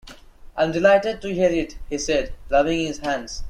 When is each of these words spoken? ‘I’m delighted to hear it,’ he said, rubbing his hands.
‘I’m 0.57 0.71
delighted 0.71 1.21
to 1.21 1.31
hear 1.31 1.51
it,’ 1.51 1.75
he 1.87 1.99
said, 1.99 2.33
rubbing 2.49 2.87
his 2.87 2.97
hands. 2.97 3.39